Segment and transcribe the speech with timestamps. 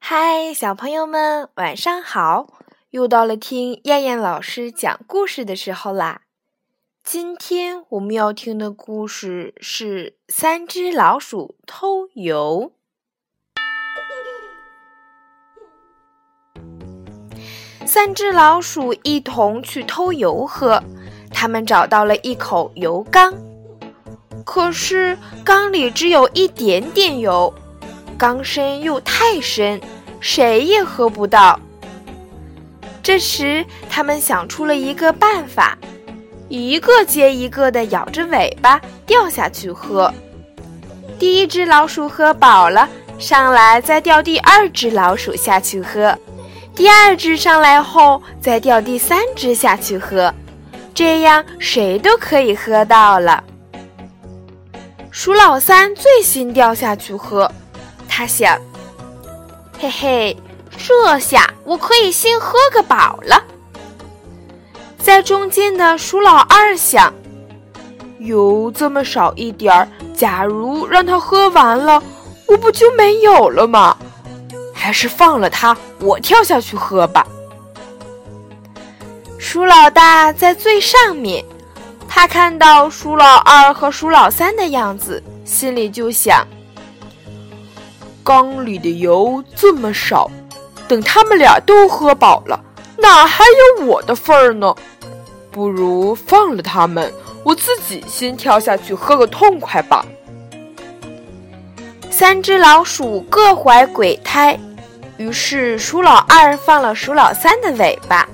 [0.00, 2.46] 嗨，小朋友们，晚上好！
[2.90, 6.22] 又到了听燕燕老师讲故事的时候啦。
[7.04, 12.72] 今天我们要听的故事是《三只老鼠偷油》。
[17.86, 20.82] 三只老鼠一同去偷油喝，
[21.30, 23.34] 他们找到了一口油缸，
[24.44, 27.52] 可是缸里只有一点点油，
[28.18, 29.80] 缸深又太深，
[30.20, 31.58] 谁也喝不到。
[33.00, 35.78] 这时，他们想出了一个办法，
[36.48, 40.12] 一个接一个的咬着尾巴掉下去喝。
[41.16, 42.88] 第一只老鼠喝饱了，
[43.20, 46.16] 上来再掉第二只老鼠下去喝。
[46.74, 50.34] 第二只上来后，再掉第三只下去喝，
[50.92, 53.42] 这样谁都可以喝到了。
[55.10, 57.50] 鼠老三最先掉下去喝，
[58.18, 58.58] 他想
[59.78, 60.36] ：“嘿嘿，
[60.76, 63.40] 这下我可以先喝个饱了。”
[64.98, 67.14] 在中间的鼠老二想
[68.18, 72.02] ：“油这么少一点儿，假如让他喝完了，
[72.48, 73.96] 我不就没有了吗？”
[74.74, 77.24] 还是放了它，我跳下去喝吧。
[79.38, 81.44] 鼠老大在最上面，
[82.08, 86.44] 他看到鼠老二和鼠老三的样子，心里就想：
[88.28, 90.30] 缸里的油这么少，
[90.86, 92.60] 等他们俩都喝饱了，
[92.98, 93.42] 哪还
[93.78, 94.74] 有我的份儿呢？
[95.50, 97.10] 不如放了他们，
[97.42, 100.04] 我自己先跳下去喝个痛快吧。
[102.10, 104.60] 三只老鼠各怀鬼胎。
[105.16, 108.28] 于是，鼠老二放了鼠老三的尾巴，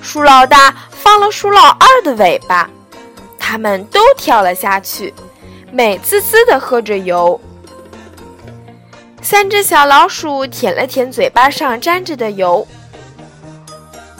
[0.00, 2.70] 鼠老大放了鼠老二的尾巴，
[3.40, 5.12] 他们都跳了下去，
[5.72, 7.40] 美滋滋的喝着油。
[9.22, 12.66] 三只小老鼠舔了舔嘴巴上沾着的油，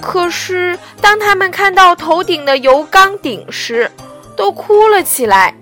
[0.01, 3.91] 可是当他们看到头顶的油缸顶时，
[4.37, 5.55] 都哭了起来。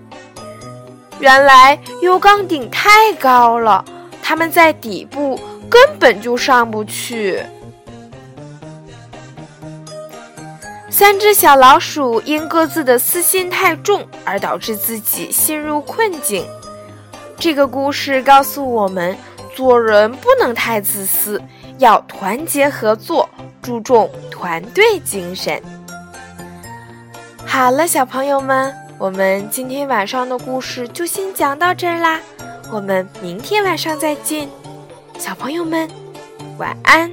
[1.18, 3.84] 原来油缸顶太高了，
[4.22, 5.40] 他们在底部。
[5.70, 7.40] 根本就上不去。
[10.90, 16.44] 三只小老鼠因各自的私心太重而导致自己陷入困境。
[17.38, 19.16] 这个故事告诉我们，
[19.54, 21.40] 做人不能太自私，
[21.78, 23.28] 要团结合作，
[23.60, 25.60] 注重团队精神。
[27.44, 32.20] 好了，小朋友们，我们今天晚上的故事就先讲到这儿啦，
[32.70, 34.48] 我们明天晚上再见。
[35.18, 35.88] 小朋友们，
[36.58, 37.10] 晚安。